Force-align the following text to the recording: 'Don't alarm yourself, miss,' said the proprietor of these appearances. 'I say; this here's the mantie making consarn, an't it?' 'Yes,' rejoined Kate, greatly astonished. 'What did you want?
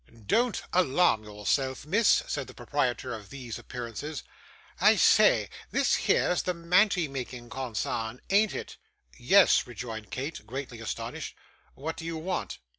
'Don't 0.25 0.63
alarm 0.73 1.23
yourself, 1.25 1.85
miss,' 1.85 2.23
said 2.27 2.47
the 2.47 2.55
proprietor 2.55 3.13
of 3.13 3.29
these 3.29 3.59
appearances. 3.59 4.23
'I 4.79 4.95
say; 4.95 5.47
this 5.69 5.93
here's 5.93 6.41
the 6.41 6.55
mantie 6.55 7.07
making 7.07 7.51
consarn, 7.51 8.19
an't 8.31 8.55
it?' 8.55 8.77
'Yes,' 9.19 9.67
rejoined 9.67 10.09
Kate, 10.09 10.47
greatly 10.47 10.79
astonished. 10.79 11.35
'What 11.75 11.97
did 11.97 12.05
you 12.05 12.17
want? 12.17 12.57